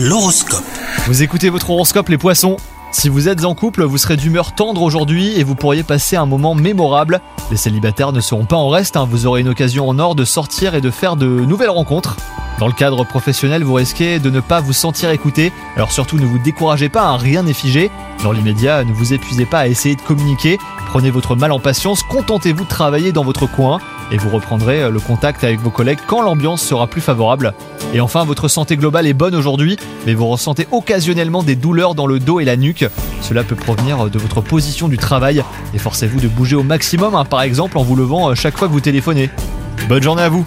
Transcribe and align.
L'horoscope. 0.00 0.62
Vous 1.08 1.24
écoutez 1.24 1.50
votre 1.50 1.70
horoscope 1.70 2.08
les 2.08 2.18
poissons 2.18 2.56
Si 2.92 3.08
vous 3.08 3.28
êtes 3.28 3.44
en 3.44 3.56
couple, 3.56 3.82
vous 3.82 3.98
serez 3.98 4.16
d'humeur 4.16 4.54
tendre 4.54 4.82
aujourd'hui 4.82 5.36
et 5.36 5.42
vous 5.42 5.56
pourriez 5.56 5.82
passer 5.82 6.14
un 6.14 6.24
moment 6.24 6.54
mémorable. 6.54 7.20
Les 7.50 7.56
célibataires 7.56 8.12
ne 8.12 8.20
seront 8.20 8.44
pas 8.44 8.54
en 8.54 8.68
reste, 8.68 8.96
hein. 8.96 9.08
vous 9.10 9.26
aurez 9.26 9.40
une 9.40 9.48
occasion 9.48 9.88
en 9.88 9.98
or 9.98 10.14
de 10.14 10.24
sortir 10.24 10.76
et 10.76 10.80
de 10.80 10.92
faire 10.92 11.16
de 11.16 11.26
nouvelles 11.26 11.70
rencontres. 11.70 12.16
Dans 12.60 12.68
le 12.68 12.72
cadre 12.72 13.02
professionnel, 13.02 13.64
vous 13.64 13.74
risquez 13.74 14.20
de 14.20 14.30
ne 14.30 14.38
pas 14.38 14.60
vous 14.60 14.72
sentir 14.72 15.10
écouté, 15.10 15.52
alors 15.74 15.90
surtout 15.90 16.16
ne 16.16 16.26
vous 16.26 16.38
découragez 16.38 16.88
pas, 16.88 17.02
hein, 17.02 17.16
rien 17.16 17.42
n'est 17.42 17.52
figé. 17.52 17.90
Dans 18.22 18.30
l'immédiat, 18.30 18.84
ne 18.84 18.92
vous 18.92 19.12
épuisez 19.12 19.46
pas 19.46 19.60
à 19.60 19.66
essayer 19.66 19.96
de 19.96 20.02
communiquer, 20.02 20.58
prenez 20.90 21.10
votre 21.10 21.34
mal 21.34 21.50
en 21.50 21.58
patience, 21.58 22.04
contentez-vous 22.04 22.62
de 22.62 22.68
travailler 22.68 23.10
dans 23.10 23.24
votre 23.24 23.46
coin 23.46 23.80
et 24.12 24.16
vous 24.16 24.30
reprendrez 24.30 24.82
euh, 24.82 24.90
le 24.90 25.00
contact 25.00 25.44
avec 25.44 25.60
vos 25.60 25.70
collègues 25.70 25.98
quand 26.06 26.22
l'ambiance 26.22 26.62
sera 26.62 26.86
plus 26.86 27.00
favorable. 27.00 27.54
Et 27.94 28.00
enfin, 28.00 28.24
votre 28.24 28.48
santé 28.48 28.76
globale 28.76 29.06
est 29.06 29.14
bonne 29.14 29.34
aujourd'hui, 29.34 29.78
mais 30.06 30.12
vous 30.12 30.26
ressentez 30.26 30.66
occasionnellement 30.72 31.42
des 31.42 31.56
douleurs 31.56 31.94
dans 31.94 32.06
le 32.06 32.18
dos 32.18 32.38
et 32.38 32.44
la 32.44 32.56
nuque. 32.56 32.84
Cela 33.22 33.44
peut 33.44 33.56
provenir 33.56 34.10
de 34.10 34.18
votre 34.18 34.42
position 34.42 34.88
du 34.88 34.98
travail. 34.98 35.42
Efforcez-vous 35.74 36.20
de 36.20 36.28
bouger 36.28 36.54
au 36.54 36.62
maximum, 36.62 37.14
hein, 37.14 37.24
par 37.24 37.40
exemple 37.40 37.78
en 37.78 37.82
vous 37.82 37.96
levant 37.96 38.30
euh, 38.30 38.34
chaque 38.34 38.58
fois 38.58 38.68
que 38.68 38.72
vous 38.72 38.80
téléphonez. 38.80 39.30
Bonne 39.88 40.02
journée 40.02 40.22
à 40.22 40.28
vous 40.28 40.44